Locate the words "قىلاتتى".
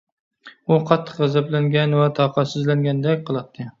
3.29-3.69